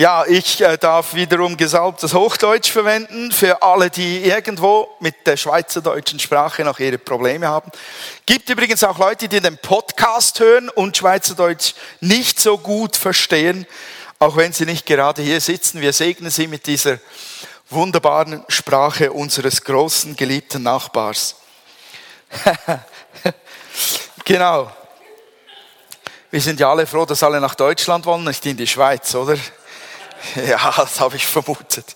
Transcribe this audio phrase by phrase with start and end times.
[0.00, 6.20] Ja, ich äh, darf wiederum gesalbtes Hochdeutsch verwenden für alle, die irgendwo mit der schweizerdeutschen
[6.20, 7.72] Sprache noch ihre Probleme haben.
[8.24, 13.66] Gibt übrigens auch Leute, die den Podcast hören und Schweizerdeutsch nicht so gut verstehen,
[14.20, 15.80] auch wenn sie nicht gerade hier sitzen.
[15.80, 17.00] Wir segnen sie mit dieser
[17.68, 21.34] wunderbaren Sprache unseres großen geliebten Nachbars.
[24.24, 24.70] genau.
[26.30, 29.36] Wir sind ja alle froh, dass alle nach Deutschland wollen, nicht in die Schweiz, oder?
[30.46, 31.94] Ja, das habe ich vermutet.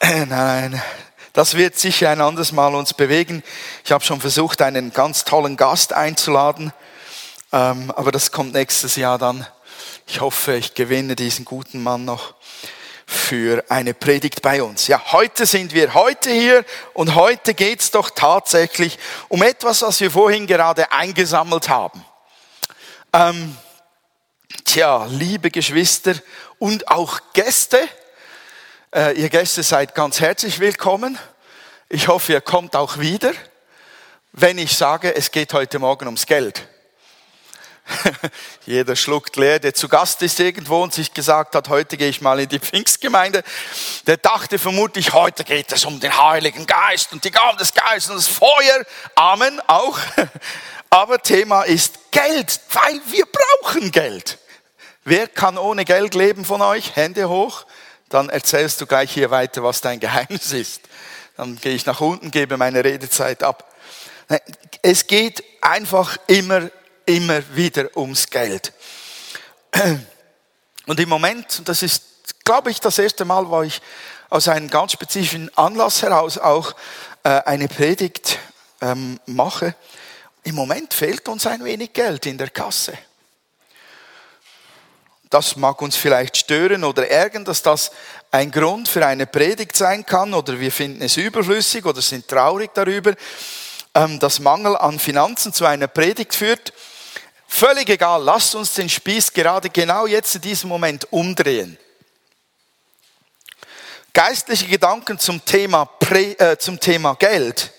[0.00, 0.80] Äh, nein,
[1.32, 3.42] das wird sicher ein anderes Mal uns bewegen.
[3.84, 6.72] Ich habe schon versucht, einen ganz tollen Gast einzuladen,
[7.52, 9.46] ähm, aber das kommt nächstes Jahr dann.
[10.06, 12.34] Ich hoffe, ich gewinne diesen guten Mann noch
[13.06, 14.88] für eine Predigt bei uns.
[14.88, 20.10] Ja, heute sind wir heute hier und heute geht's doch tatsächlich um etwas, was wir
[20.10, 22.04] vorhin gerade eingesammelt haben.
[23.12, 23.56] Ähm,
[24.64, 26.14] tja, liebe Geschwister
[26.58, 27.88] und auch Gäste,
[28.94, 31.18] äh, ihr Gäste seid ganz herzlich willkommen.
[31.88, 33.32] Ich hoffe, ihr kommt auch wieder,
[34.32, 36.66] wenn ich sage, es geht heute Morgen ums Geld.
[38.66, 42.20] Jeder schluckt leer, der zu Gast ist irgendwo und sich gesagt hat, heute gehe ich
[42.20, 43.44] mal in die Pfingstgemeinde.
[44.06, 48.10] Der dachte vermutlich, heute geht es um den Heiligen Geist und die Gaben des Geistes
[48.10, 48.84] und das Feuer.
[49.14, 49.98] Amen, auch.
[50.90, 54.38] Aber Thema ist Geld, weil wir brauchen Geld.
[55.06, 56.94] Wer kann ohne Geld leben von euch?
[56.94, 57.64] Hände hoch.
[58.10, 60.82] Dann erzählst du gleich hier weiter, was dein Geheimnis ist.
[61.38, 63.72] Dann gehe ich nach unten, gebe meine Redezeit ab.
[64.82, 66.70] Es geht einfach immer
[67.06, 68.72] immer wieder ums Geld.
[70.86, 73.80] Und im Moment, und das ist, glaube ich, das erste Mal, wo ich
[74.28, 76.74] aus einem ganz spezifischen Anlass heraus auch
[77.22, 78.38] äh, eine Predigt
[78.80, 79.74] ähm, mache,
[80.42, 82.96] im Moment fehlt uns ein wenig Geld in der Kasse.
[85.30, 87.90] Das mag uns vielleicht stören oder ärgern, dass das
[88.30, 92.70] ein Grund für eine Predigt sein kann oder wir finden es überflüssig oder sind traurig
[92.74, 93.14] darüber,
[93.94, 96.72] ähm, dass Mangel an Finanzen zu einer Predigt führt.
[97.48, 101.76] Völlig egal, lasst uns den Spieß gerade genau jetzt in diesem Moment umdrehen.
[104.12, 107.72] Geistliche Gedanken zum Thema, Prä, äh, zum Thema Geld.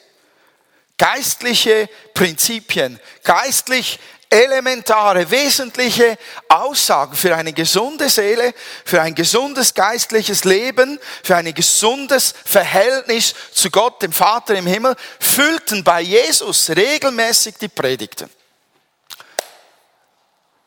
[0.98, 4.00] Geistliche Prinzipien, geistlich
[4.30, 6.18] elementare, wesentliche
[6.50, 8.54] Aussagen für eine gesunde Seele,
[8.86, 14.96] für ein gesundes geistliches Leben, für ein gesundes Verhältnis zu Gott, dem Vater im Himmel,
[15.20, 18.30] füllten bei Jesus regelmäßig die Predigten.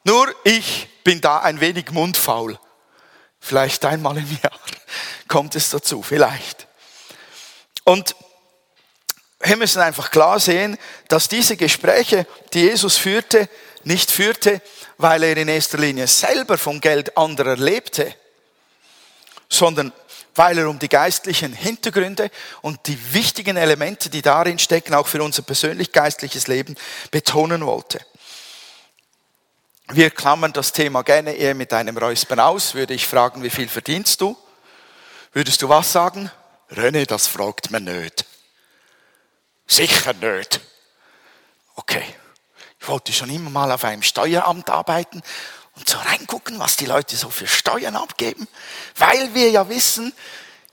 [0.05, 2.59] Nur ich bin da ein wenig mundfaul.
[3.39, 4.59] Vielleicht einmal im Jahr
[5.29, 6.67] kommt es dazu, vielleicht.
[7.85, 8.15] Und
[9.41, 10.79] wir müssen einfach klar sehen,
[11.09, 13.49] dass diese Gespräche, die Jesus führte,
[13.85, 14.61] nicht führte,
[14.99, 18.15] weil er in erster Linie selber vom Geld anderer lebte,
[19.49, 19.93] sondern
[20.35, 22.31] weil er um die geistlichen Hintergründe
[22.61, 26.77] und die wichtigen Elemente, die darin stecken, auch für unser persönlich geistliches Leben
[27.11, 28.01] betonen wollte.
[29.89, 32.75] Wir klammern das Thema gerne eher mit einem Räuspern aus.
[32.75, 34.37] Würde ich fragen, wie viel verdienst du?
[35.33, 36.31] Würdest du was sagen?
[36.71, 38.25] René, das fragt man nicht.
[39.71, 40.61] Sicher nicht.
[41.77, 42.03] Okay.
[42.81, 45.23] Ich wollte schon immer mal auf einem Steueramt arbeiten
[45.77, 48.49] und so reingucken, was die Leute so für Steuern abgeben,
[48.97, 50.13] weil wir ja wissen,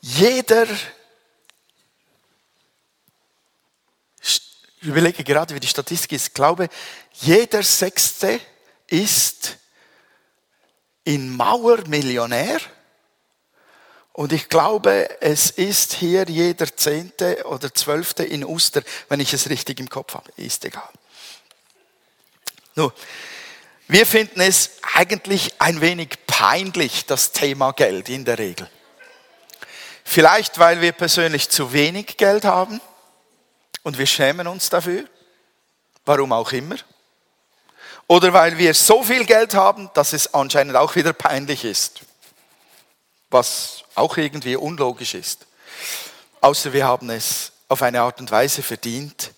[0.02, 0.66] jeder,
[4.22, 4.42] ich
[4.82, 6.68] überlege gerade, wie die Statistik ist, ich glaube,
[7.14, 8.40] jeder Sechste
[8.88, 9.58] ist
[11.04, 12.60] in Mauer Millionär.
[14.18, 19.48] Und ich glaube, es ist hier jeder Zehnte oder Zwölfte in Uster, wenn ich es
[19.48, 20.32] richtig im Kopf habe.
[20.38, 20.90] Ist egal.
[22.74, 22.96] Nur,
[23.88, 28.68] wir finden es eigentlich ein wenig peinlich, das Thema Geld in der Regel.
[30.04, 32.82] Vielleicht, weil wir persönlich zu wenig Geld haben
[33.84, 35.04] und wir schämen uns dafür.
[36.06, 36.78] Warum auch immer.
[38.08, 42.02] Oder weil wir so viel Geld haben, dass es anscheinend auch wieder peinlich ist.
[43.30, 45.46] Was auch irgendwie unlogisch ist.
[46.42, 49.32] Außer wir haben es auf eine Art und Weise verdient,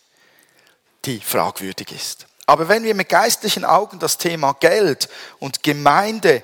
[1.05, 2.27] die fragwürdig ist.
[2.45, 5.07] Aber wenn wir mit geistlichen Augen das Thema Geld
[5.39, 6.43] und Gemeinde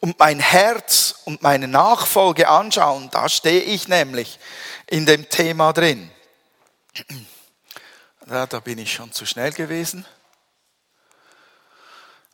[0.00, 4.38] und mein Herz und meine Nachfolge anschauen, da stehe ich nämlich
[4.86, 6.10] in dem Thema drin.
[8.28, 10.04] Ja, da bin ich schon zu schnell gewesen.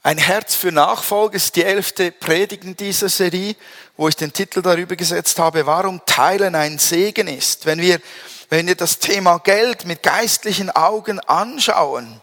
[0.04, 3.54] Ein Herz für Nachfolge ist die elfte Predigt in dieser Serie,
[3.96, 7.66] wo ich den Titel darüber gesetzt habe, warum Teilen ein Segen ist.
[7.66, 8.00] Wenn wir,
[8.48, 12.20] wenn wir das Thema Geld mit geistlichen Augen anschauen,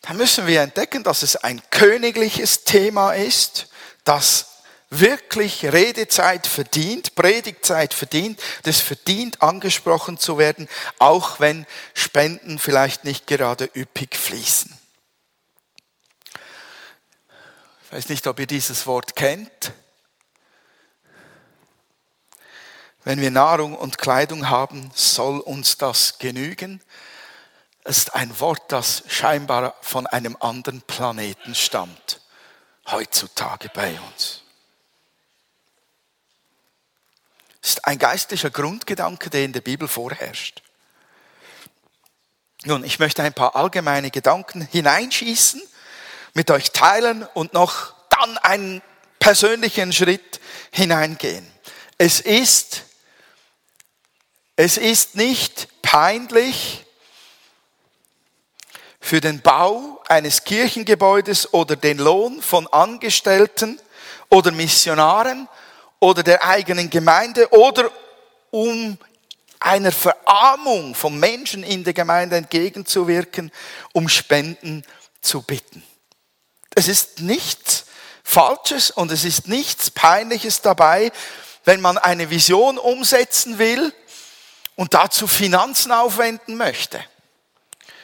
[0.00, 3.68] dann müssen wir entdecken, dass es ein königliches Thema ist,
[4.02, 4.48] das
[4.90, 10.68] wirklich Redezeit verdient, Predigtzeit verdient, das verdient angesprochen zu werden,
[10.98, 14.81] auch wenn Spenden vielleicht nicht gerade üppig fließen.
[17.92, 19.74] Ich weiß nicht, ob ihr dieses Wort kennt.
[23.04, 26.82] Wenn wir Nahrung und Kleidung haben, soll uns das genügen.
[27.84, 32.22] Es ist ein Wort, das scheinbar von einem anderen Planeten stammt,
[32.86, 34.40] heutzutage bei uns.
[37.60, 40.62] ist ein geistlicher Grundgedanke, der in der Bibel vorherrscht.
[42.64, 45.60] Nun, ich möchte ein paar allgemeine Gedanken hineinschießen,
[46.34, 48.82] mit euch teilen und noch dann einen
[49.18, 50.40] persönlichen Schritt
[50.70, 51.46] hineingehen.
[51.98, 52.82] Es ist,
[54.56, 56.84] es ist nicht peinlich,
[59.02, 63.80] für den Bau eines Kirchengebäudes oder den Lohn von Angestellten
[64.30, 65.48] oder Missionaren
[65.98, 67.90] oder der eigenen Gemeinde oder
[68.50, 68.96] um
[69.58, 73.50] einer Verarmung von Menschen in der Gemeinde entgegenzuwirken,
[73.92, 74.84] um Spenden
[75.20, 75.82] zu bitten.
[76.74, 77.84] Es ist nichts
[78.24, 81.12] Falsches und es ist nichts Peinliches dabei,
[81.64, 83.92] wenn man eine Vision umsetzen will
[84.76, 87.04] und dazu Finanzen aufwenden möchte.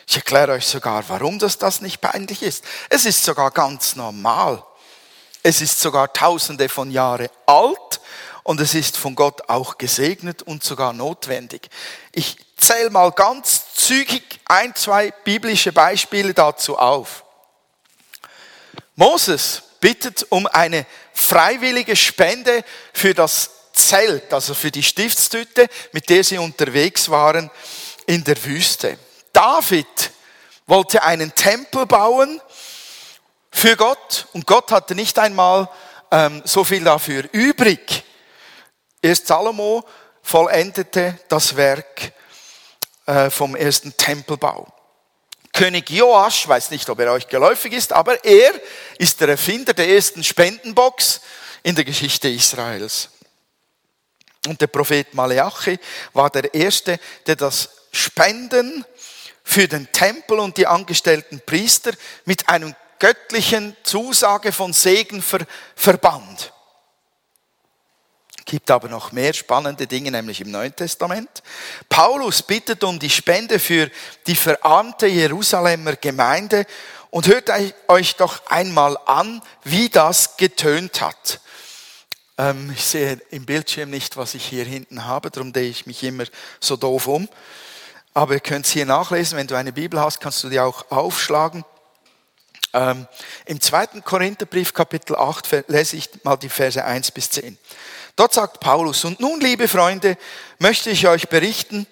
[0.06, 2.64] Ich erkläre euch sogar, warum das, das nicht peinlich ist.
[2.88, 4.64] Es ist sogar ganz normal.
[5.42, 8.00] Es ist sogar tausende von Jahren alt
[8.42, 11.68] und es ist von Gott auch gesegnet und sogar notwendig.
[12.12, 17.24] Ich zähle mal ganz zügig ein, zwei biblische Beispiele dazu auf.
[18.98, 26.24] Moses bittet um eine freiwillige Spende für das Zelt, also für die Stiftstüte, mit der
[26.24, 27.48] sie unterwegs waren
[28.06, 28.98] in der Wüste.
[29.32, 29.86] David
[30.66, 32.40] wollte einen Tempel bauen
[33.52, 35.70] für Gott und Gott hatte nicht einmal
[36.10, 38.02] ähm, so viel dafür übrig.
[39.00, 39.84] Erst Salomo
[40.22, 42.12] vollendete das Werk
[43.06, 44.66] äh, vom ersten Tempelbau.
[45.52, 48.52] König Joasch, weiß nicht, ob er euch geläufig ist, aber er
[48.98, 51.20] ist der Erfinder der ersten Spendenbox
[51.62, 53.08] in der Geschichte Israels.
[54.46, 55.78] Und der Prophet Maleachi
[56.12, 58.84] war der Erste, der das Spenden
[59.42, 61.92] für den Tempel und die angestellten Priester
[62.24, 65.40] mit einem göttlichen Zusage von Segen ver,
[65.74, 66.52] verband.
[68.48, 71.42] Gibt aber noch mehr spannende Dinge, nämlich im Neuen Testament.
[71.90, 73.90] Paulus bittet um die Spende für
[74.26, 76.64] die verarmte Jerusalemer Gemeinde
[77.10, 77.50] und hört
[77.88, 81.42] euch doch einmal an, wie das getönt hat.
[82.38, 86.02] Ähm, ich sehe im Bildschirm nicht, was ich hier hinten habe, darum drehe ich mich
[86.02, 86.24] immer
[86.58, 87.28] so doof um.
[88.14, 90.90] Aber ihr könnt es hier nachlesen, wenn du eine Bibel hast, kannst du die auch
[90.90, 91.66] aufschlagen.
[92.72, 93.06] Ähm,
[93.44, 97.58] Im zweiten Korintherbrief, Kapitel 8, lese ich mal die Verse 1 bis 10.
[98.18, 100.18] Dort sagt Paulus, und nun, liebe Freunde,
[100.58, 101.86] möchte ich euch berichten,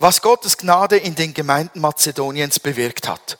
[0.00, 3.38] was Gottes Gnade in den Gemeinden Mazedoniens bewirkt hat.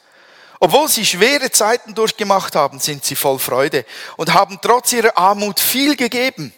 [0.61, 3.85] Obwohl sie schwere Zeiten durchgemacht haben, sind sie voll Freude
[4.17, 6.55] und haben trotz ihrer Armut viel gegeben.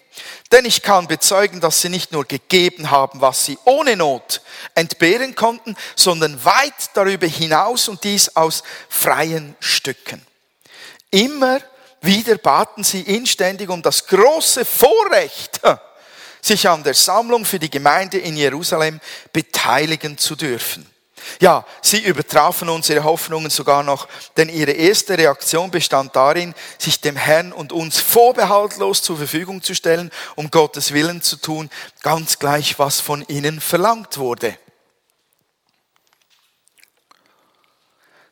[0.52, 4.42] Denn ich kann bezeugen, dass sie nicht nur gegeben haben, was sie ohne Not
[4.74, 10.20] entbehren konnten, sondern weit darüber hinaus und dies aus freien Stücken.
[11.10, 11.62] Immer
[12.00, 15.61] wieder baten sie inständig um das große Vorrecht,
[16.40, 19.00] sich an der Sammlung für die Gemeinde in Jerusalem
[19.33, 20.87] beteiligen zu dürfen.
[21.40, 27.16] Ja, sie übertrafen unsere Hoffnungen sogar noch, denn ihre erste Reaktion bestand darin, sich dem
[27.16, 31.71] Herrn und uns vorbehaltlos zur Verfügung zu stellen, um Gottes Willen zu tun,
[32.02, 34.57] ganz gleich, was von ihnen verlangt wurde.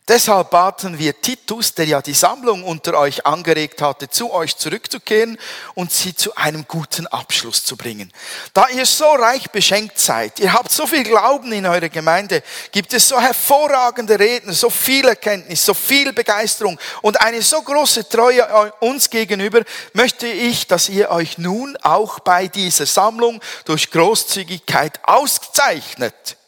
[0.08, 5.36] Deshalb baten wir Titus, der ja die Sammlung unter euch angeregt hatte, zu euch zurückzukehren
[5.74, 8.10] und sie zu einem guten Abschluss zu bringen.
[8.54, 12.94] Da ihr so reich beschenkt seid, ihr habt so viel Glauben in eurer Gemeinde, gibt
[12.94, 18.72] es so hervorragende Reden, so viel Erkenntnis, so viel Begeisterung und eine so große Treue
[18.80, 19.62] uns gegenüber,
[19.92, 26.38] möchte ich, dass ihr euch nun auch bei dieser Sammlung durch Großzügigkeit auszeichnet.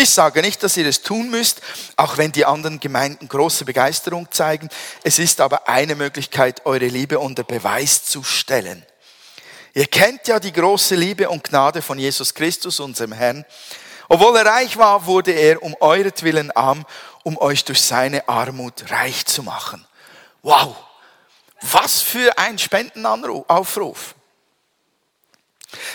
[0.00, 1.60] Ich sage nicht, dass ihr es tun müsst,
[1.94, 4.70] auch wenn die anderen Gemeinden große Begeisterung zeigen.
[5.02, 8.82] Es ist aber eine Möglichkeit, eure Liebe unter Beweis zu stellen.
[9.74, 13.44] Ihr kennt ja die große Liebe und Gnade von Jesus Christus, unserem Herrn.
[14.08, 16.86] Obwohl er reich war, wurde er um euretwillen arm,
[17.22, 19.86] um euch durch seine Armut reich zu machen.
[20.40, 20.76] Wow!
[21.60, 24.14] Was für ein Spendenaufruf.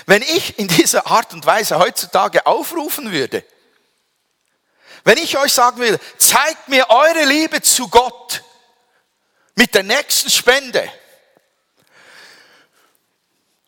[0.05, 3.43] Wenn ich in dieser Art und Weise heutzutage aufrufen würde,
[5.05, 8.43] wenn ich euch sagen will, zeigt mir eure Liebe zu Gott
[9.55, 10.91] mit der nächsten Spende.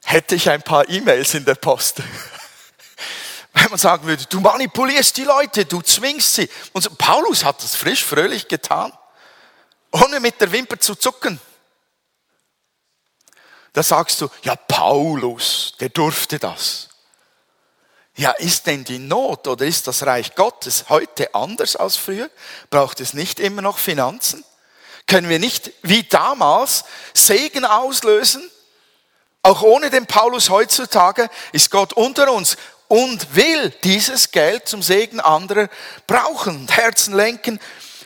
[0.07, 1.97] hätte ich ein paar E-Mails in der Post.
[3.53, 6.49] Wenn man sagen würde, du manipulierst die Leute, du zwingst sie.
[6.71, 8.93] Und so, Paulus hat das frisch, fröhlich getan,
[9.91, 11.41] ohne mit der Wimper zu zucken.
[13.73, 16.87] Da sagst du, ja, Paulus, der durfte das.
[18.17, 22.31] Ja, ist denn die Not oder ist das Reich Gottes heute anders als früher?
[22.71, 24.43] Braucht es nicht immer noch Finanzen?
[25.05, 26.83] Können wir nicht wie damals
[27.13, 28.49] Segen auslösen?
[29.43, 32.57] Auch ohne den Paulus heutzutage ist Gott unter uns
[32.87, 35.69] und will dieses Geld zum Segen anderer
[36.07, 37.59] brauchen Herzen lenken,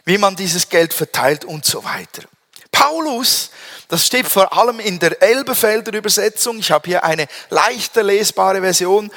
[0.03, 2.23] wie man dieses Geld verteilt und so weiter.
[2.71, 3.51] Paulus,
[3.87, 6.59] das steht vor allem in der Elbefelder Übersetzung.
[6.59, 9.11] Ich habe hier eine leichter lesbare Version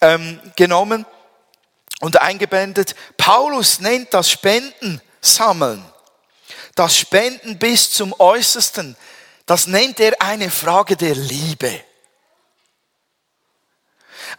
[0.00, 1.06] ähm, genommen
[2.00, 2.94] und eingeblendet.
[3.16, 5.84] Paulus nennt das Spenden sammeln,
[6.74, 8.96] das Spenden bis zum Äußersten.
[9.46, 11.84] Das nennt er eine Frage der Liebe.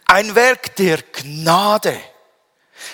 [0.06, 2.00] Ein Werk der Gnade.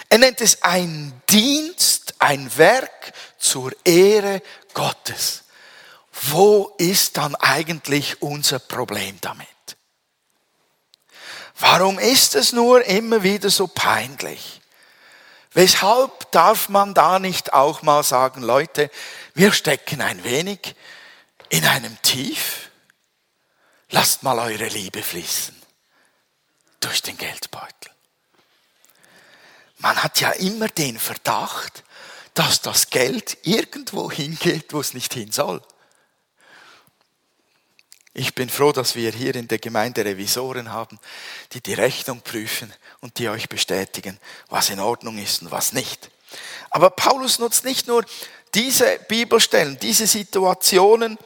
[0.08, 4.42] Er nennt es ein Dienst, ein Werk zur Ehre
[4.73, 5.44] Gottes.
[6.12, 9.46] Wo ist dann eigentlich unser Problem damit?
[11.58, 14.60] Warum ist es nur immer wieder so peinlich?
[15.52, 18.90] Weshalb darf man da nicht auch mal sagen, Leute,
[19.34, 20.75] wir stecken ein wenig
[21.48, 22.70] in einem Tief?
[23.88, 25.56] Lasst mal eure Liebe fließen
[26.80, 27.90] durch den Geldbeutel.
[29.78, 31.84] Man hat ja immer den Verdacht,
[32.34, 35.62] dass das Geld irgendwo hingeht, wo es nicht hin soll.
[38.18, 40.99] Ich bin froh, dass wir hier in der Gemeinde Revisoren haben,
[41.52, 44.18] die die Rechnung prüfen und die euch bestätigen,
[44.49, 46.11] was in Ordnung ist und was nicht.
[46.70, 48.06] Aber Paulus nutzt nicht nur
[48.54, 51.18] diese Bibelstellen, diese Situationen,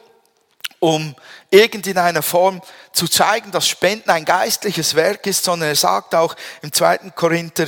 [0.79, 1.15] um
[1.49, 6.13] irgend in einer Form zu zeigen, dass Spenden ein geistliches Werk ist, sondern er sagt
[6.13, 7.11] auch im 2.
[7.15, 7.67] Korinther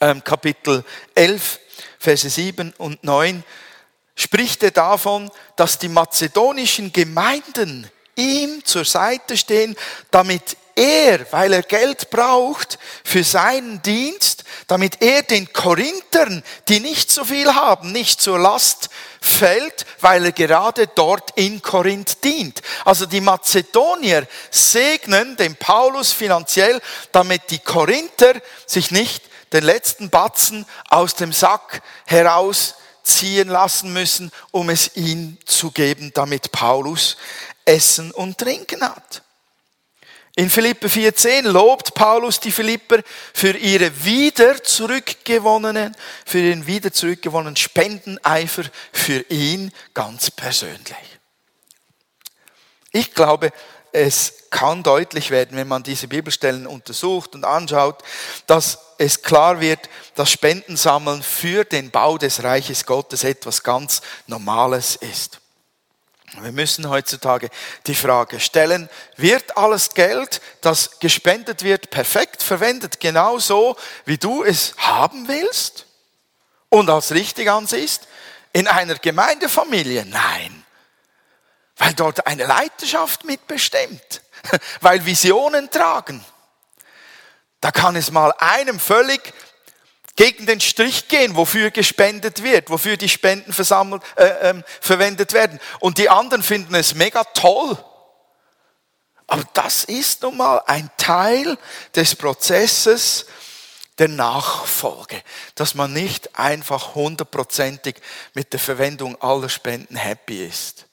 [0.00, 0.82] ähm, Kapitel
[1.14, 1.60] 11,
[1.98, 3.44] Verse 7 und 9,
[4.14, 9.76] spricht er davon, dass die mazedonischen Gemeinden ihm zur Seite stehen,
[10.10, 17.10] damit er, weil er Geld braucht für seinen Dienst, damit er den Korinthern, die nicht
[17.10, 18.88] so viel haben, nicht zur Last
[19.20, 22.62] fällt, weil er gerade dort in Korinth dient.
[22.84, 28.34] Also die Mazedonier segnen den Paulus finanziell, damit die Korinther
[28.66, 35.70] sich nicht den letzten Batzen aus dem Sack herausziehen lassen müssen, um es ihm zu
[35.72, 37.16] geben, damit Paulus
[37.68, 39.22] Essen und Trinken hat.
[40.36, 43.00] In Philippe 4,10 lobt Paulus die Philipper
[43.34, 45.94] für ihre wieder zurückgewonnenen,
[46.24, 50.96] für ihren wieder zurückgewonnenen Spendeneifer für ihn ganz persönlich.
[52.92, 53.50] Ich glaube,
[53.92, 58.02] es kann deutlich werden, wenn man diese Bibelstellen untersucht und anschaut,
[58.46, 64.96] dass es klar wird, dass Spendensammeln für den Bau des Reiches Gottes etwas ganz Normales
[64.96, 65.40] ist.
[66.40, 67.48] Wir müssen heutzutage
[67.86, 74.74] die Frage stellen, wird alles Geld, das gespendet wird, perfekt verwendet, genauso wie du es
[74.76, 75.86] haben willst
[76.68, 78.08] und als richtig ansiehst?
[78.52, 80.04] In einer Gemeindefamilie?
[80.06, 80.64] Nein.
[81.76, 84.22] Weil dort eine Leiterschaft mitbestimmt,
[84.80, 86.24] weil Visionen tragen.
[87.60, 89.32] Da kann es mal einem völlig
[90.18, 95.60] gegen den Strich gehen, wofür gespendet wird, wofür die Spenden versammelt, äh, äh, verwendet werden.
[95.78, 97.78] Und die anderen finden es mega toll.
[99.28, 101.56] Aber das ist nun mal ein Teil
[101.94, 103.26] des Prozesses
[103.98, 105.22] der Nachfolge,
[105.54, 107.94] dass man nicht einfach hundertprozentig
[108.34, 110.86] mit der Verwendung aller Spenden happy ist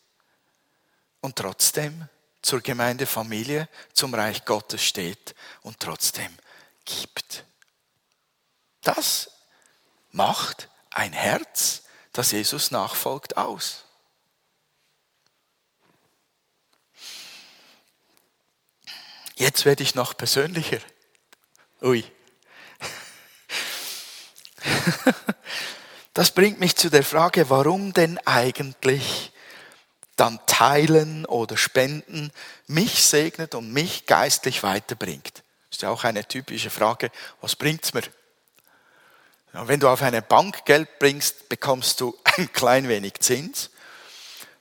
[1.22, 2.10] und trotzdem
[2.44, 6.30] zur Gemeindefamilie, zum Reich Gottes steht und trotzdem
[6.86, 7.44] gibt.
[8.86, 9.32] Das
[10.12, 11.82] macht ein Herz,
[12.14, 13.84] das Jesus nachfolgt, aus.
[19.36, 20.80] Jetzt werde ich noch persönlicher.
[21.82, 22.06] Ui.
[26.14, 29.34] Das bringt mich zu der Frage, warum denn eigentlich
[30.16, 32.32] dann teilen oder spenden
[32.68, 35.44] mich segnet und mich geistlich weiterbringt.
[35.68, 37.12] Das ist ja auch eine typische Frage,
[37.42, 38.04] was bringt's mir?
[39.64, 43.70] Wenn du auf eine Bank Geld bringst, bekommst du ein klein wenig Zins.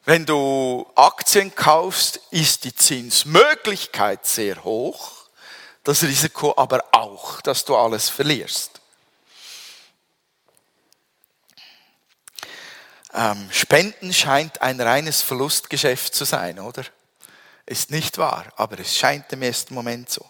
[0.05, 5.13] Wenn du Aktien kaufst, ist die Zinsmöglichkeit sehr hoch,
[5.83, 8.81] das Risiko aber auch, dass du alles verlierst.
[13.15, 16.85] Ähm, Spenden scheint ein reines Verlustgeschäft zu sein, oder?
[17.67, 20.23] Ist nicht wahr, aber es scheint im ersten Moment so.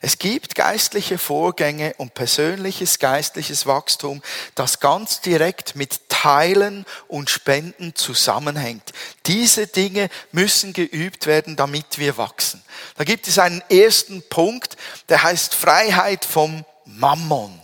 [0.00, 4.20] Es gibt geistliche Vorgänge und persönliches geistliches Wachstum,
[4.56, 8.92] das ganz direkt mit Teilen und Spenden zusammenhängt.
[9.26, 12.60] Diese Dinge müssen geübt werden, damit wir wachsen.
[12.96, 14.76] Da gibt es einen ersten Punkt,
[15.08, 17.62] der heißt Freiheit vom Mammon.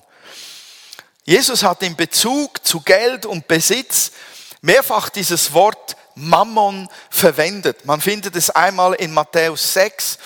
[1.25, 4.13] Jesus hat in Bezug zu Geld und Besitz
[4.63, 7.85] mehrfach dieses Wort Mammon verwendet.
[7.85, 10.19] Man findet es einmal in Matthäus 6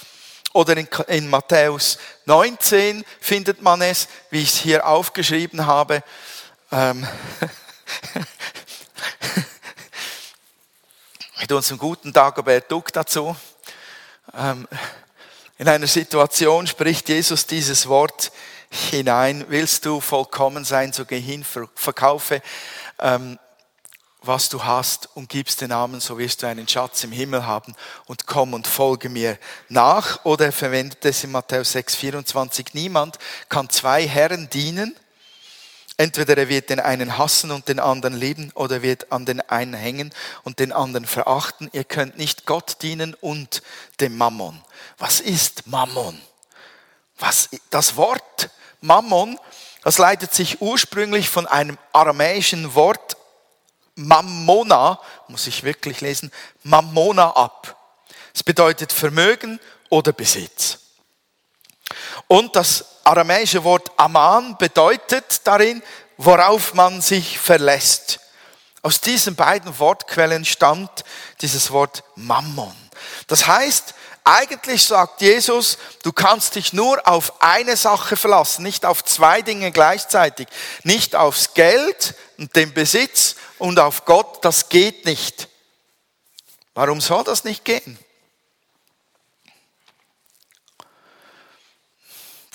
[0.52, 6.02] oder in, in Matthäus 19 findet man es, wie ich es hier aufgeschrieben habe.
[6.70, 7.06] Ähm
[11.40, 13.36] mit unserem guten Dagobert Duck dazu.
[14.34, 14.68] Ähm
[15.58, 18.32] in einer Situation spricht Jesus dieses Wort
[18.68, 19.44] hinein.
[19.48, 21.44] Willst du vollkommen sein, so geh hin,
[21.76, 22.42] verkaufe
[22.98, 23.38] ähm,
[24.22, 27.74] was du hast und gibst den Namen, so wirst du einen Schatz im Himmel haben
[28.06, 29.38] und komm und folge mir
[29.68, 30.24] nach.
[30.24, 32.74] Oder er verwendet es in Matthäus 6, 24.
[32.74, 34.96] Niemand kann zwei Herren dienen.
[35.96, 39.40] Entweder er wird den einen hassen und den anderen lieben oder er wird an den
[39.40, 40.12] einen hängen
[40.42, 41.68] und den anderen verachten.
[41.72, 43.62] Ihr könnt nicht Gott dienen und
[44.00, 44.60] dem Mammon.
[44.98, 46.20] Was ist Mammon?
[47.18, 48.50] Was, das Wort
[48.80, 49.38] Mammon,
[49.84, 53.16] das leitet sich ursprünglich von einem aramäischen Wort
[53.94, 56.32] Mammona, muss ich wirklich lesen,
[56.62, 57.76] Mammona ab.
[58.34, 60.78] Es bedeutet Vermögen oder Besitz.
[62.26, 65.82] Und das aramäische Wort Aman bedeutet darin,
[66.16, 68.20] worauf man sich verlässt.
[68.80, 71.04] Aus diesen beiden Wortquellen stammt
[71.40, 72.74] dieses Wort Mammon.
[73.26, 73.94] Das heißt,
[74.24, 79.72] eigentlich sagt Jesus, du kannst dich nur auf eine Sache verlassen, nicht auf zwei Dinge
[79.72, 80.46] gleichzeitig.
[80.84, 85.48] Nicht aufs Geld und den Besitz und auf Gott, das geht nicht.
[86.74, 87.96] Warum soll das nicht gehen?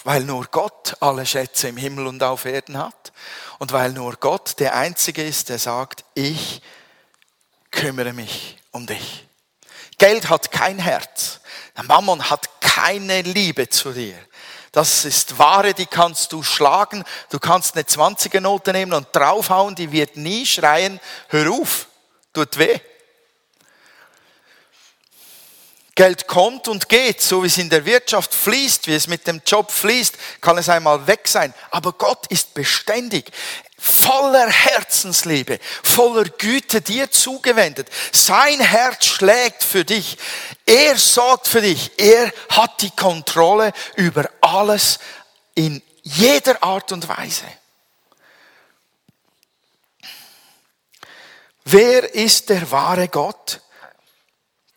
[0.04, 3.14] Weil nur Gott alle Schätze im Himmel und auf Erden hat
[3.58, 6.62] und weil nur Gott der Einzige ist, der sagt, ich
[7.72, 9.26] kümmere mich um dich.
[9.98, 11.40] Geld hat kein Herz.
[11.78, 14.18] Der Mammon hat keine Liebe zu dir.
[14.72, 17.04] Das ist Ware, die kannst du schlagen.
[17.30, 21.00] Du kannst eine 20er Note nehmen und draufhauen, die wird nie schreien,
[21.30, 21.88] hör auf,
[22.34, 22.80] tut weh.
[25.96, 29.42] Geld kommt und geht, so wie es in der Wirtschaft fließt, wie es mit dem
[29.44, 31.56] Job fließt, kann es einmal weg sein.
[31.72, 33.32] Aber Gott ist beständig
[33.78, 37.90] voller Herzensliebe, voller Güte dir zugewendet.
[38.12, 40.18] Sein Herz schlägt für dich.
[40.66, 41.92] Er sorgt für dich.
[41.98, 45.00] Er hat die Kontrolle über alles
[45.56, 47.46] in jeder Art und Weise.
[51.66, 53.62] Wer ist der wahre Gott?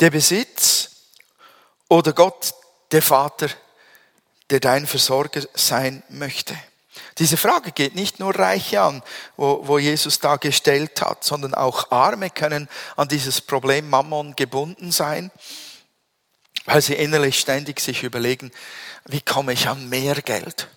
[0.01, 0.91] Der Besitz
[1.89, 2.53] oder Gott,
[2.91, 3.49] der Vater,
[4.49, 6.57] der dein Versorger sein möchte?
[7.21, 9.03] Diese Frage geht nicht nur Reiche an,
[9.37, 14.91] wo, wo Jesus da gestellt hat, sondern auch Arme können an dieses Problem Mammon gebunden
[14.91, 15.31] sein,
[16.65, 18.51] weil sie innerlich ständig sich überlegen,
[19.05, 20.69] wie komme ich an mehr Geld?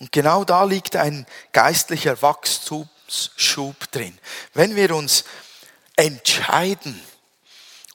[0.00, 4.18] Und genau da liegt ein geistlicher Wachstumsschub drin.
[4.54, 5.22] Wenn wir uns
[5.94, 7.00] entscheiden,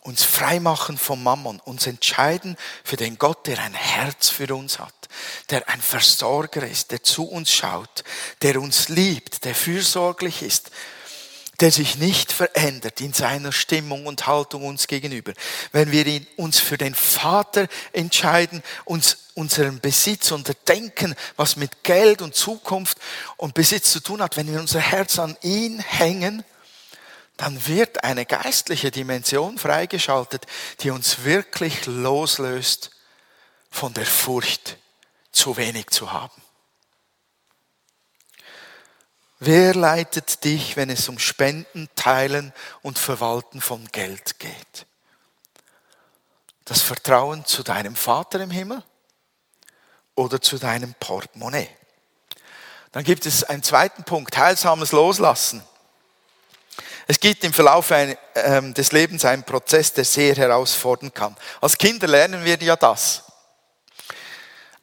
[0.07, 5.09] uns freimachen vom Mammon, uns entscheiden für den Gott, der ein Herz für uns hat,
[5.49, 8.05] der ein Versorger ist, der zu uns schaut,
[8.41, 10.71] der uns liebt, der fürsorglich ist,
[11.59, 15.33] der sich nicht verändert in seiner Stimmung und Haltung uns gegenüber.
[15.73, 22.21] Wenn wir uns für den Vater entscheiden, uns unseren Besitz und Denken, was mit Geld
[22.21, 22.97] und Zukunft
[23.35, 26.45] und Besitz zu tun hat, wenn wir unser Herz an ihn hängen,
[27.37, 30.45] dann wird eine geistliche Dimension freigeschaltet,
[30.81, 32.91] die uns wirklich loslöst
[33.69, 34.77] von der Furcht,
[35.31, 36.41] zu wenig zu haben.
[39.39, 44.87] Wer leitet dich, wenn es um Spenden, Teilen und Verwalten von Geld geht?
[46.65, 48.83] Das Vertrauen zu deinem Vater im Himmel
[50.15, 51.69] oder zu deinem Portemonnaie?
[52.91, 55.61] Dann gibt es einen zweiten Punkt, heilsames Loslassen.
[57.09, 61.37] Es gibt im Verlauf ähm, des Lebens einen Prozess, der sehr herausfordern kann.
[61.61, 63.23] Als Kinder lernen wir ja das.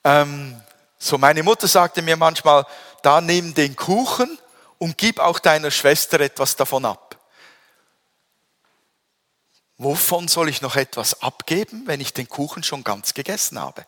[0.03, 0.59] Ähm,
[0.99, 2.67] so meine Mutter sagte mir manchmal,
[3.03, 4.39] da nimm den Kuchen
[4.79, 7.19] und gib auch deiner Schwester etwas davon ab.
[9.77, 13.85] Wovon soll ich noch etwas abgeben, wenn ich den Kuchen schon ganz gegessen habe?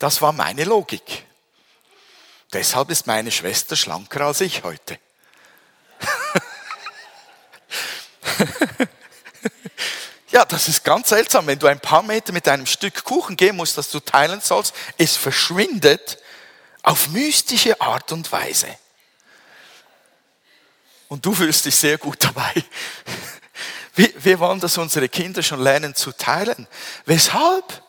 [0.00, 1.26] Das war meine Logik.
[2.52, 4.98] Deshalb ist meine Schwester schlanker als ich heute.
[10.32, 11.46] Ja, das ist ganz seltsam.
[11.46, 14.74] Wenn du ein paar Meter mit einem Stück Kuchen gehen musst, das du teilen sollst,
[14.96, 16.18] es verschwindet
[16.82, 18.68] auf mystische Art und Weise.
[21.08, 22.64] Und du fühlst dich sehr gut dabei.
[23.96, 26.68] Wir, wollen, dass unsere Kinder schon lernen zu teilen.
[27.04, 27.82] Weshalb?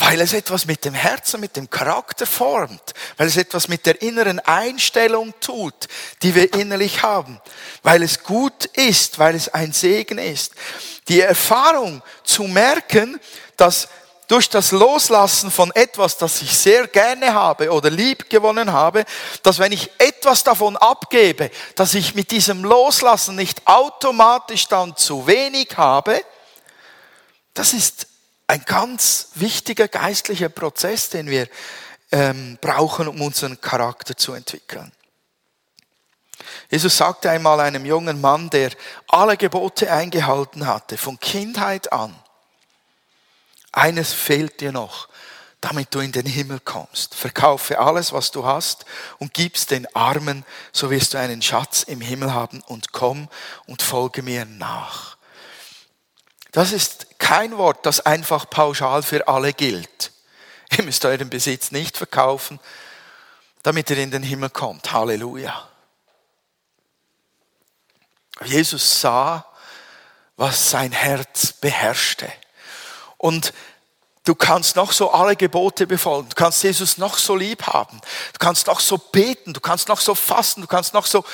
[0.00, 4.00] Weil es etwas mit dem Herzen, mit dem Charakter formt, weil es etwas mit der
[4.00, 5.88] inneren Einstellung tut,
[6.22, 7.40] die wir innerlich haben,
[7.82, 10.52] weil es gut ist, weil es ein Segen ist.
[11.08, 13.18] Die Erfahrung zu merken,
[13.56, 13.88] dass
[14.28, 19.04] durch das Loslassen von etwas, das ich sehr gerne habe oder lieb gewonnen habe,
[19.42, 25.26] dass wenn ich etwas davon abgebe, dass ich mit diesem Loslassen nicht automatisch dann zu
[25.26, 26.22] wenig habe,
[27.54, 28.06] das ist
[28.48, 31.46] ein ganz wichtiger geistlicher Prozess, den wir
[32.10, 34.90] ähm, brauchen, um unseren Charakter zu entwickeln.
[36.70, 38.70] Jesus sagte einmal einem jungen Mann, der
[39.06, 42.14] alle Gebote eingehalten hatte, von Kindheit an,
[43.70, 45.08] eines fehlt dir noch,
[45.60, 47.14] damit du in den Himmel kommst.
[47.14, 48.86] Verkaufe alles, was du hast
[49.18, 53.28] und gib's den Armen, so wirst du einen Schatz im Himmel haben und komm
[53.66, 55.17] und folge mir nach.
[56.52, 60.12] Das ist kein Wort, das einfach pauschal für alle gilt.
[60.76, 62.60] Ihr müsst euren Besitz nicht verkaufen,
[63.62, 64.92] damit ihr in den Himmel kommt.
[64.92, 65.68] Halleluja.
[68.44, 69.44] Jesus sah,
[70.36, 72.30] was sein Herz beherrschte.
[73.16, 73.52] Und
[74.24, 78.00] du kannst noch so alle Gebote befolgen, du kannst Jesus noch so lieb haben,
[78.32, 81.24] du kannst noch so beten, du kannst noch so fasten, du kannst noch so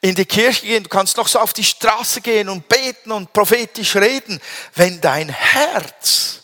[0.00, 3.32] in die Kirche gehen, du kannst noch so auf die Straße gehen und beten und
[3.32, 4.40] prophetisch reden,
[4.74, 6.42] wenn dein Herz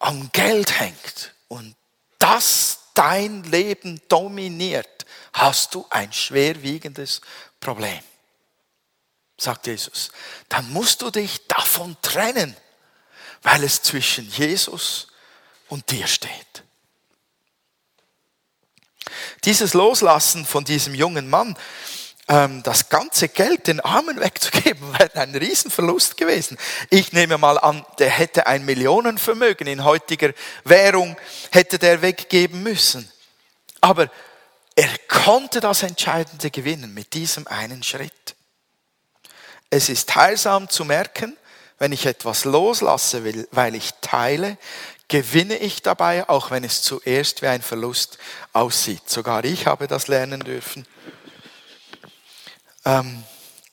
[0.00, 1.76] am Geld hängt und
[2.18, 7.20] das dein Leben dominiert, hast du ein schwerwiegendes
[7.60, 8.00] Problem,
[9.36, 10.10] sagt Jesus.
[10.48, 12.56] Dann musst du dich davon trennen,
[13.42, 15.08] weil es zwischen Jesus
[15.68, 16.32] und dir steht.
[19.44, 21.56] Dieses Loslassen von diesem jungen Mann,
[22.26, 26.58] das ganze Geld den Armen wegzugeben, wäre ein Riesenverlust gewesen.
[26.90, 30.32] Ich nehme mal an, der hätte ein Millionenvermögen in heutiger
[30.64, 31.16] Währung,
[31.52, 33.10] hätte der weggeben müssen.
[33.80, 34.10] Aber
[34.74, 38.34] er konnte das Entscheidende gewinnen mit diesem einen Schritt.
[39.70, 41.36] Es ist heilsam zu merken,
[41.78, 44.58] wenn ich etwas loslasse will, weil ich teile,
[45.08, 48.18] gewinne ich dabei, auch wenn es zuerst wie ein Verlust
[48.52, 49.08] aussieht.
[49.08, 50.86] Sogar ich habe das lernen dürfen
[52.86, 53.24] ähm,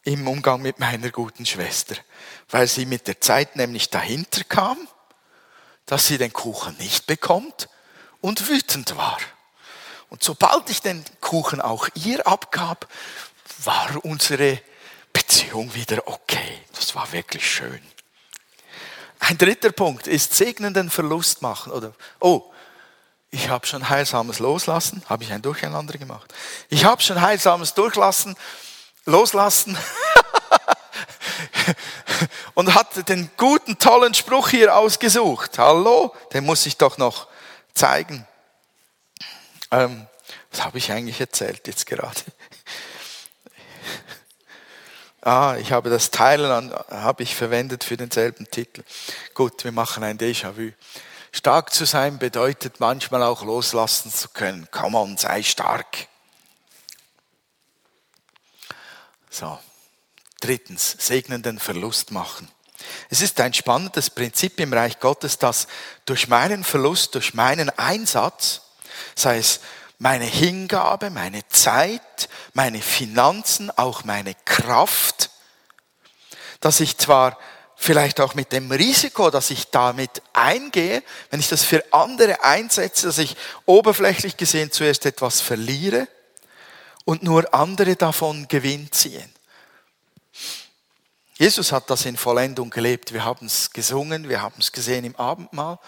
[0.04, 1.96] im Umgang mit meiner guten Schwester,
[2.50, 4.78] weil sie mit der Zeit nämlich dahinter kam,
[5.86, 7.70] dass sie den Kuchen nicht bekommt
[8.20, 9.20] und wütend war.
[10.10, 12.88] Und sobald ich den Kuchen auch ihr abgab,
[13.64, 14.60] war unsere
[15.14, 16.60] Beziehung wieder okay.
[16.74, 17.82] Das war wirklich schön.
[19.20, 22.52] Ein dritter Punkt ist segnenden Verlust machen oder oh,
[23.32, 26.34] ich habe schon heilsames loslassen, habe ich ein Durcheinander gemacht.
[26.70, 28.36] Ich habe schon heilsames durchlassen
[29.06, 29.78] loslassen.
[32.54, 35.58] und hatte den guten, tollen Spruch hier ausgesucht.
[35.58, 37.28] Hallo, den muss ich doch noch
[37.74, 38.28] zeigen.
[39.72, 40.08] Ähm,
[40.52, 42.22] was habe ich eigentlich erzählt jetzt gerade?
[45.22, 48.84] ah, ich habe das Teilen habe ich verwendet für denselben Titel.
[49.34, 50.72] Gut, wir machen ein Déjà-vu.
[51.32, 54.68] Stark zu sein bedeutet manchmal auch loslassen zu können.
[54.70, 56.08] Come on, sei stark.
[59.34, 59.58] So.
[60.42, 62.48] Drittens, segnenden Verlust machen.
[63.10, 65.68] Es ist ein spannendes Prinzip im Reich Gottes, dass
[66.06, 68.62] durch meinen Verlust, durch meinen Einsatz,
[69.16, 69.62] sei es
[69.98, 75.32] meine Hingabe, meine Zeit, meine Finanzen, auch meine Kraft,
[76.60, 77.40] dass ich zwar
[77.76, 83.08] vielleicht auch mit dem Risiko, dass ich damit eingehe, wenn ich das für andere einsetze,
[83.08, 86.08] dass ich oberflächlich gesehen zuerst etwas verliere,
[87.06, 89.34] und nur andere davon Gewinn ziehen.
[91.36, 93.12] Jesus hat das in Vollendung gelebt.
[93.12, 95.80] Wir haben es gesungen, wir haben es gesehen im Abendmahl.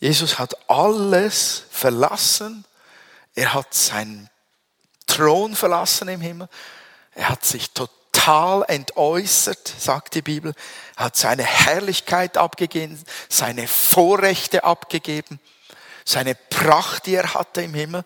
[0.00, 2.64] Jesus hat alles verlassen.
[3.34, 4.28] Er hat seinen
[5.06, 6.48] Thron verlassen im Himmel.
[7.14, 10.54] Er hat sich total entäußert, sagt die Bibel.
[10.96, 15.38] Er hat seine Herrlichkeit abgegeben, seine Vorrechte abgegeben,
[16.04, 18.04] seine Pracht, die er hatte im Himmel,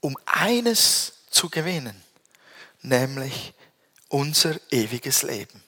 [0.00, 2.04] um eines zu gewinnen,
[2.82, 3.54] nämlich
[4.08, 5.64] unser ewiges Leben.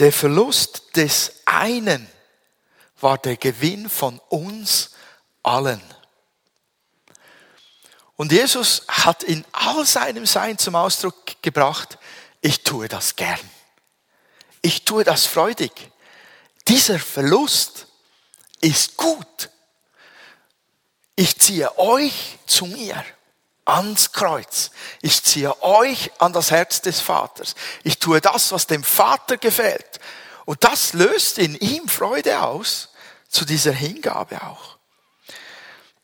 [0.00, 2.10] Der Verlust des einen
[3.00, 4.90] war der Gewinn von uns
[5.44, 5.80] allen.
[8.16, 11.96] Und Jesus hat in all seinem Sein zum Ausdruck gebracht,
[12.40, 13.38] ich tue das gern.
[14.62, 15.92] Ich tue das freudig.
[16.66, 17.86] Dieser Verlust
[18.60, 19.48] ist gut.
[21.20, 23.04] Ich ziehe euch zu mir
[23.64, 24.70] ans Kreuz.
[25.02, 27.56] Ich ziehe euch an das Herz des Vaters.
[27.82, 29.98] Ich tue das, was dem Vater gefällt.
[30.44, 32.90] Und das löst in ihm Freude aus,
[33.28, 34.78] zu dieser Hingabe auch.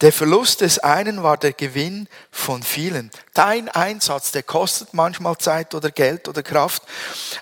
[0.00, 3.12] Der Verlust des einen war der Gewinn von vielen.
[3.35, 6.83] Dein Einsatz, der kostet manchmal Zeit oder Geld oder Kraft,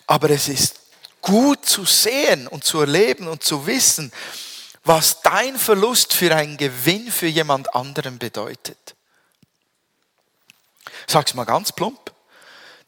[0.06, 0.74] aber es ist
[1.22, 4.12] gut zu sehen und zu erleben und zu wissen,
[4.84, 8.96] was dein Verlust für einen Gewinn für jemand anderen bedeutet.
[11.06, 12.12] Sag's mal ganz plump.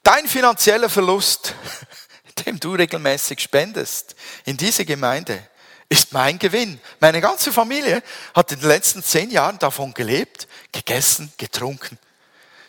[0.02, 1.54] Dein finanzieller Verlust,
[2.46, 5.48] dem du regelmäßig spendest in diese Gemeinde,
[5.88, 6.80] ist mein Gewinn.
[7.00, 8.02] Meine ganze Familie
[8.34, 11.98] hat in den letzten zehn Jahren davon gelebt, gegessen, getrunken,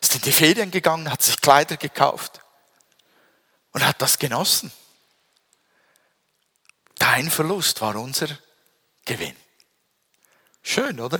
[0.02, 2.42] ist in die Ferien gegangen, hat sich Kleider gekauft
[3.72, 4.72] und hat das genossen.
[7.00, 8.28] Dein Verlust war unser
[9.06, 9.36] Gewinn.
[10.63, 11.20] Schön, oder?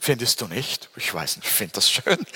[0.00, 0.90] Findest du nicht?
[0.96, 2.26] Ich weiß nicht, ich finde das schön.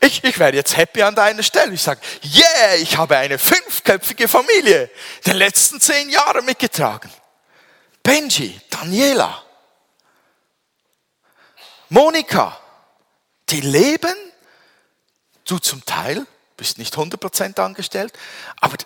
[0.00, 1.72] Ich, ich wäre jetzt happy an deiner Stelle.
[1.72, 4.90] Ich sage, yeah, ich habe eine fünfköpfige Familie
[5.26, 7.10] den letzten zehn Jahren mitgetragen.
[8.02, 9.42] Benji, Daniela,
[11.88, 12.58] Monika,
[13.48, 14.14] die leben,
[15.44, 16.26] du zum Teil,
[16.56, 18.12] bist nicht 100% angestellt,
[18.60, 18.76] aber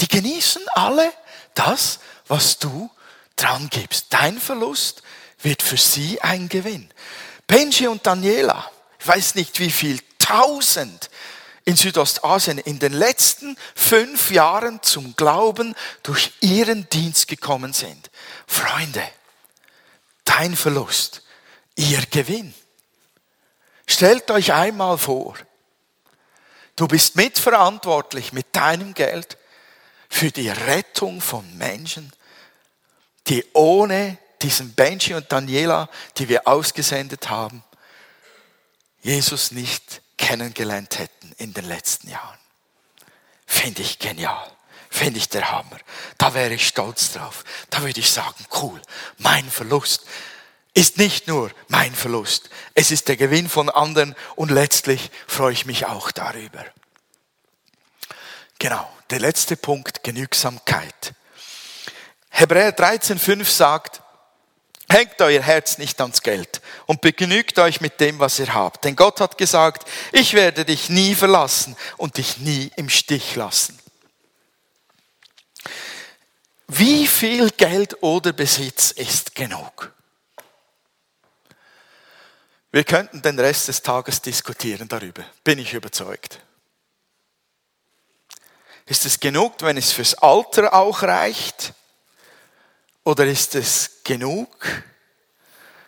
[0.00, 1.12] die genießen alle
[1.54, 2.90] das, was du
[3.42, 4.06] dran gibst.
[4.10, 5.02] Dein Verlust
[5.42, 6.90] wird für sie ein Gewinn.
[7.46, 11.08] Benji und Daniela, ich weiß nicht wie viel, tausend
[11.64, 18.10] in Südostasien in den letzten fünf Jahren zum Glauben durch ihren Dienst gekommen sind.
[18.46, 19.02] Freunde,
[20.24, 21.22] dein Verlust,
[21.76, 22.54] ihr Gewinn.
[23.86, 25.36] Stellt euch einmal vor,
[26.76, 29.38] du bist mitverantwortlich mit deinem Geld
[30.08, 32.12] für die Rettung von Menschen,
[33.28, 37.62] die ohne diesen Benji und Daniela, die wir ausgesendet haben,
[39.02, 42.38] Jesus nicht kennengelernt hätten in den letzten Jahren.
[43.46, 44.50] Finde ich genial.
[44.90, 45.78] Finde ich der Hammer.
[46.16, 47.44] Da wäre ich stolz drauf.
[47.70, 48.80] Da würde ich sagen, cool,
[49.18, 50.04] mein Verlust
[50.74, 52.50] ist nicht nur mein Verlust.
[52.74, 56.64] Es ist der Gewinn von anderen und letztlich freue ich mich auch darüber.
[58.58, 61.14] Genau, der letzte Punkt, Genügsamkeit.
[62.38, 64.00] Hebräer 13,5 sagt,
[64.88, 68.84] Hängt euer Herz nicht ans Geld und begnügt euch mit dem, was ihr habt.
[68.84, 73.78] Denn Gott hat gesagt, ich werde dich nie verlassen und dich nie im Stich lassen.
[76.68, 79.92] Wie viel Geld oder Besitz ist genug?
[82.70, 86.40] Wir könnten den Rest des Tages diskutieren darüber, bin ich überzeugt.
[88.86, 91.74] Ist es genug, wenn es fürs Alter auch reicht?
[93.08, 94.50] Oder ist es genug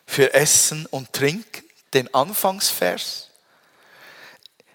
[0.07, 3.29] für Essen und Trinken, den Anfangsvers?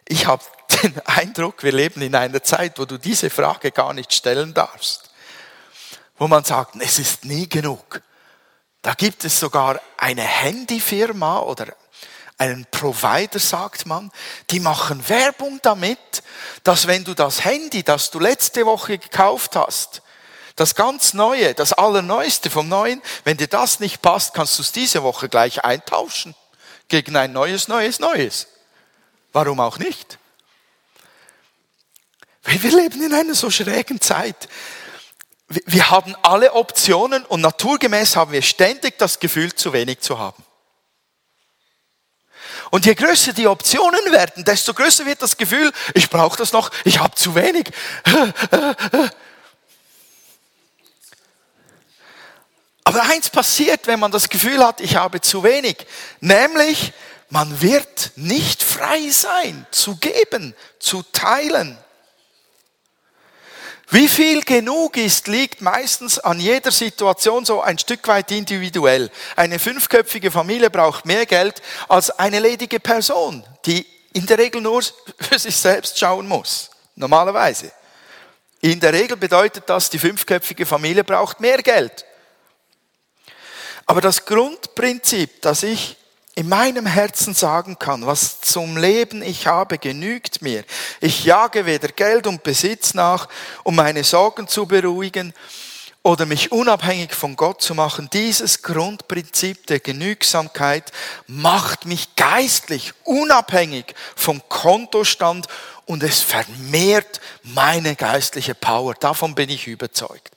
[0.08, 0.44] Ich habe
[0.84, 5.10] den Eindruck, wir leben in einer Zeit, wo du diese Frage gar nicht stellen darfst.
[6.20, 8.04] Wo man sagt, es ist nie genug.
[8.84, 11.76] Da gibt es sogar eine Handyfirma oder
[12.38, 14.12] einen Provider, sagt man,
[14.52, 16.22] die machen Werbung damit,
[16.62, 20.04] dass wenn du das Handy, das du letzte Woche gekauft hast,
[20.56, 24.72] das ganz Neue, das Allerneueste vom Neuen, wenn dir das nicht passt, kannst du es
[24.72, 26.36] diese Woche gleich eintauschen
[26.88, 28.48] gegen ein neues, neues, neues.
[29.34, 30.18] Warum auch nicht?
[32.44, 34.48] Weil wir leben in einer so schrägen Zeit.
[35.48, 40.44] Wir haben alle Optionen und naturgemäß haben wir ständig das Gefühl, zu wenig zu haben.
[42.72, 46.72] Und je größer die Optionen werden, desto größer wird das Gefühl, ich brauche das noch,
[46.84, 47.72] ich habe zu wenig.
[52.88, 55.76] Aber eins passiert, wenn man das Gefühl hat, ich habe zu wenig,
[56.22, 56.94] nämlich
[57.32, 61.78] man wird nicht frei sein, zu geben, zu teilen.
[63.90, 69.10] Wie viel genug ist, liegt meistens an jeder Situation so ein Stück weit individuell.
[69.36, 74.84] Eine fünfköpfige Familie braucht mehr Geld als eine ledige Person, die in der Regel nur
[75.20, 76.70] für sich selbst schauen muss.
[76.96, 77.72] Normalerweise.
[78.62, 82.06] In der Regel bedeutet das, die fünfköpfige Familie braucht mehr Geld.
[83.86, 85.98] Aber das Grundprinzip, dass ich
[86.36, 90.66] in meinem Herzen sagen kann, was zum Leben ich habe, genügt mir.
[91.00, 93.30] Ich jage weder Geld und Besitz nach,
[93.64, 95.34] um meine Sorgen zu beruhigen
[96.04, 98.10] oder mich unabhängig von Gott zu machen.
[98.12, 100.92] Dieses Grundprinzip der Genügsamkeit
[101.26, 105.48] macht mich geistlich unabhängig vom Kontostand
[105.86, 108.94] und es vermehrt meine geistliche Power.
[108.94, 110.35] Davon bin ich überzeugt.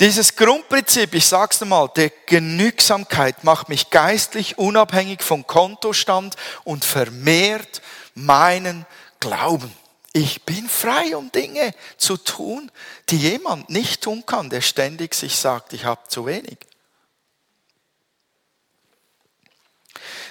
[0.00, 7.80] Dieses Grundprinzip, ich sag's nochmal, der Genügsamkeit macht mich geistlich unabhängig vom Kontostand und vermehrt
[8.14, 8.86] meinen
[9.20, 9.72] Glauben.
[10.12, 12.70] Ich bin frei, um Dinge zu tun,
[13.08, 16.58] die jemand nicht tun kann, der ständig sich sagt, ich habe zu wenig.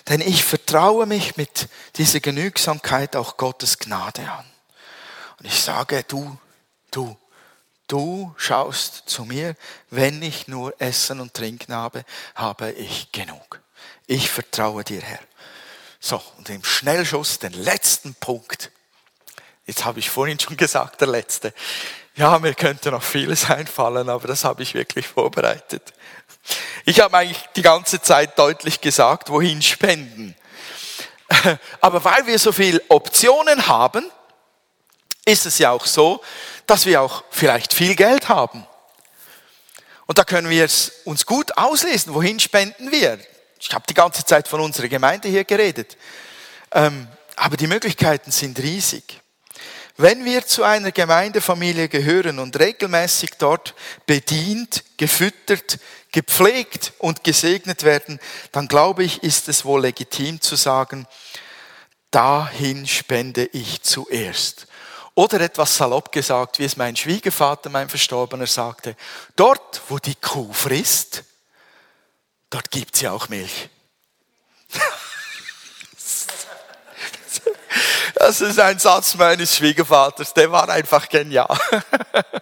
[0.09, 4.45] Denn ich vertraue mich mit dieser Genügsamkeit auch Gottes Gnade an.
[5.39, 6.37] Und ich sage, du,
[6.91, 7.17] du,
[7.87, 9.55] Du schaust zu mir,
[9.89, 13.61] wenn ich nur Essen und Trinken habe, habe ich genug.
[14.07, 15.19] Ich vertraue dir, Herr.
[15.99, 18.71] So, und im Schnellschuss den letzten Punkt.
[19.65, 21.53] Jetzt habe ich vorhin schon gesagt, der letzte.
[22.15, 25.93] Ja, mir könnte noch vieles einfallen, aber das habe ich wirklich vorbereitet.
[26.85, 30.35] Ich habe eigentlich die ganze Zeit deutlich gesagt, wohin spenden.
[31.81, 34.11] Aber weil wir so viele Optionen haben,
[35.25, 36.21] ist es ja auch so,
[36.65, 38.65] dass wir auch vielleicht viel Geld haben.
[40.05, 43.19] Und da können wir es uns gut auslesen, wohin spenden wir.
[43.59, 45.97] Ich habe die ganze Zeit von unserer Gemeinde hier geredet.
[46.71, 49.21] Ähm, aber die Möglichkeiten sind riesig.
[49.95, 55.79] Wenn wir zu einer Gemeindefamilie gehören und regelmäßig dort bedient, gefüttert,
[56.11, 58.19] gepflegt und gesegnet werden,
[58.51, 61.07] dann glaube ich, ist es wohl legitim zu sagen,
[62.09, 64.67] dahin spende ich zuerst.
[65.15, 68.95] Oder etwas salopp gesagt, wie es mein Schwiegervater, mein Verstorbener, sagte,
[69.35, 71.23] dort, wo die Kuh frisst,
[72.49, 73.69] dort gibt sie auch Milch.
[78.15, 81.59] Das ist ein Satz meines Schwiegervaters, der war einfach genial.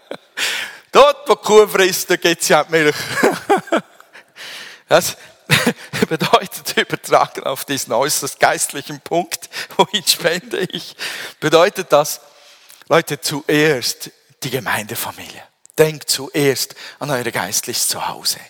[0.91, 2.95] Dort, wo Kuh frisst, da gibt sie auch Milch.
[4.87, 5.15] Das
[6.09, 10.95] bedeutet übertragen auf diesen äußerst geistlichen Punkt, wohin spende ich,
[11.39, 12.19] bedeutet das,
[12.91, 14.11] Leute, zuerst
[14.43, 15.41] die Gemeindefamilie.
[15.77, 18.41] Denkt zuerst an eure geistliches Zuhause.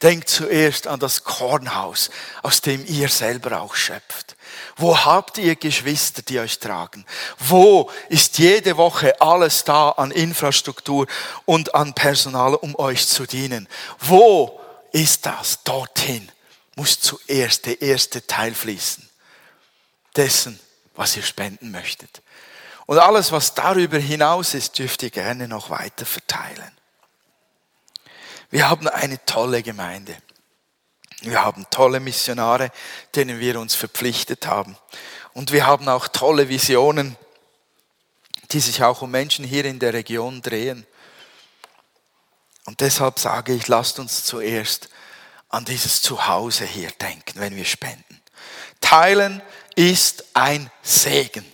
[0.00, 2.08] Denkt zuerst an das Kornhaus,
[2.44, 4.36] aus dem ihr selber auch schöpft.
[4.76, 7.04] Wo habt ihr Geschwister, die euch tragen?
[7.40, 11.08] Wo ist jede Woche alles da an Infrastruktur
[11.44, 13.66] und an Personal, um euch zu dienen?
[13.98, 14.60] Wo
[14.92, 15.64] ist das?
[15.64, 16.30] Dorthin
[16.76, 19.10] muss zuerst der erste Teil fließen.
[20.14, 20.60] Dessen,
[20.94, 22.22] was ihr spenden möchtet.
[22.88, 26.72] Und alles, was darüber hinaus ist, dürft ihr gerne noch weiter verteilen.
[28.48, 30.16] Wir haben eine tolle Gemeinde.
[31.20, 32.72] Wir haben tolle Missionare,
[33.14, 34.78] denen wir uns verpflichtet haben.
[35.34, 37.18] Und wir haben auch tolle Visionen,
[38.52, 40.86] die sich auch um Menschen hier in der Region drehen.
[42.64, 44.88] Und deshalb sage ich, lasst uns zuerst
[45.50, 48.22] an dieses Zuhause hier denken, wenn wir spenden.
[48.80, 49.42] Teilen
[49.74, 51.44] ist ein Segen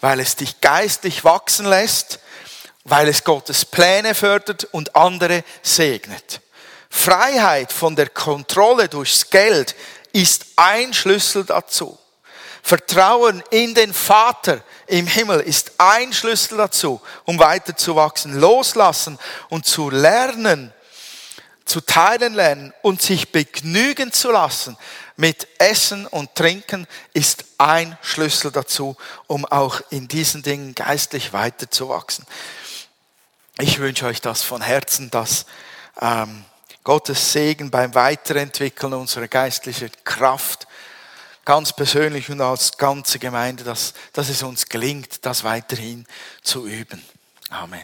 [0.00, 2.20] weil es dich geistlich wachsen lässt,
[2.84, 6.40] weil es Gottes Pläne fördert und andere segnet.
[6.90, 9.74] Freiheit von der Kontrolle durchs Geld
[10.12, 11.98] ist ein Schlüssel dazu.
[12.62, 18.38] Vertrauen in den Vater im Himmel ist ein Schlüssel dazu, um weiterzuwachsen.
[18.38, 20.72] Loslassen und zu lernen,
[21.64, 24.76] zu teilen lernen und sich begnügen zu lassen
[25.18, 32.24] mit Essen und Trinken ist ein Schlüssel dazu, um auch in diesen Dingen geistlich weiterzuwachsen.
[33.58, 35.46] Ich wünsche euch das von Herzen, dass
[36.00, 36.44] ähm,
[36.84, 40.68] Gottes Segen beim Weiterentwickeln unserer geistlichen Kraft
[41.44, 46.06] ganz persönlich und als ganze Gemeinde, dass, dass es uns gelingt, das weiterhin
[46.42, 47.04] zu üben.
[47.50, 47.82] Amen.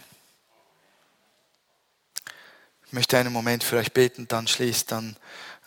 [2.87, 5.17] Ich möchte einen Moment für euch beten, dann schließt dann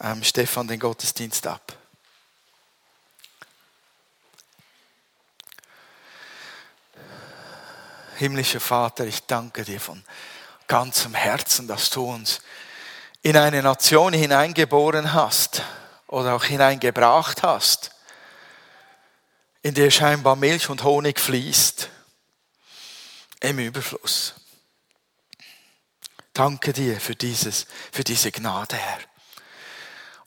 [0.01, 1.73] ähm, Stefan den Gottesdienst ab.
[8.17, 10.03] Himmlischer Vater, ich danke dir von
[10.67, 12.41] ganzem Herzen, dass du uns
[13.21, 15.61] in eine Nation hineingeboren hast
[16.07, 17.91] oder auch hineingebracht hast,
[19.61, 21.89] in der scheinbar Milch und Honig fließt,
[23.41, 24.33] im Überfluss.
[26.33, 28.99] Danke dir für dieses, für diese Gnade, Herr.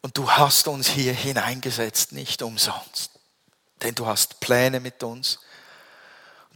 [0.03, 3.12] Und du hast uns hier hineingesetzt, nicht umsonst.
[3.82, 5.40] Denn du hast Pläne mit uns.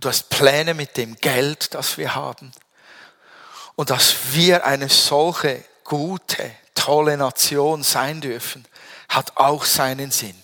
[0.01, 2.53] Du hast Pläne mit dem Geld, das wir haben.
[3.77, 8.67] Und dass wir eine solche gute, tolle Nation sein dürfen,
[9.09, 10.41] hat auch seinen Sinn.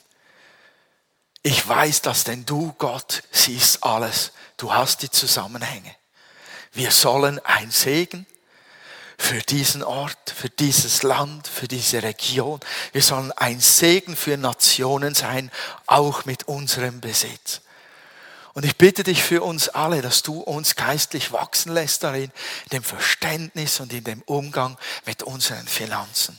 [1.42, 4.32] Ich weiß das, denn du, Gott, siehst alles.
[4.56, 5.94] Du hast die Zusammenhänge.
[6.72, 8.26] Wir sollen ein Segen
[9.20, 12.58] für diesen Ort, für dieses Land, für diese Region.
[12.92, 15.52] Wir sollen ein Segen für Nationen sein,
[15.86, 17.60] auch mit unserem Besitz.
[18.54, 22.32] Und ich bitte dich für uns alle, dass du uns geistlich wachsen lässt darin,
[22.64, 26.38] in dem Verständnis und in dem Umgang mit unseren Finanzen.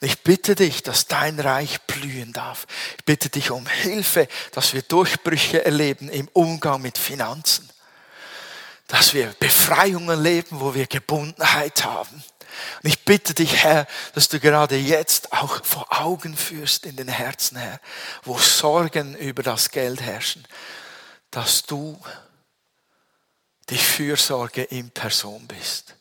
[0.00, 2.66] Ich bitte dich, dass dein Reich blühen darf.
[2.96, 7.68] Ich bitte dich um Hilfe, dass wir Durchbrüche erleben im Umgang mit Finanzen.
[8.92, 12.14] Dass wir Befreiungen leben, wo wir Gebundenheit haben.
[12.82, 17.08] Und ich bitte dich, Herr, dass du gerade jetzt auch vor Augen führst in den
[17.08, 17.80] Herzen, Herr,
[18.22, 20.46] wo Sorgen über das Geld herrschen,
[21.30, 21.98] dass du
[23.70, 25.96] die Fürsorge in Person bist.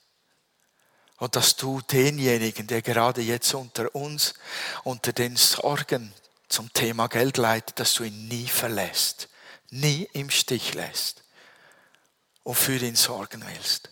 [1.16, 4.34] Und dass du denjenigen, der gerade jetzt unter uns,
[4.84, 6.14] unter den Sorgen
[6.50, 9.30] zum Thema Geld leidet, dass du ihn nie verlässt,
[9.70, 11.21] nie im Stich lässt
[12.44, 13.90] und für ihn sorgen willst.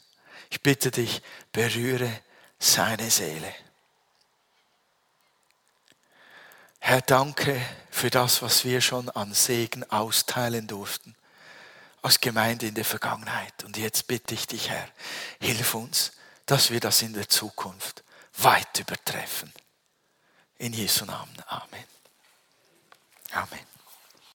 [0.49, 1.21] Ich bitte dich,
[1.51, 2.21] berühre
[2.57, 3.53] seine Seele.
[6.79, 11.15] Herr, danke für das, was wir schon an Segen austeilen durften
[12.01, 13.63] als Gemeinde in der Vergangenheit.
[13.63, 14.87] Und jetzt bitte ich dich, Herr,
[15.39, 16.13] hilf uns,
[16.45, 18.03] dass wir das in der Zukunft
[18.37, 19.51] weit übertreffen.
[20.57, 21.35] In Jesu Namen.
[21.47, 21.85] Amen.
[23.31, 23.78] Amen.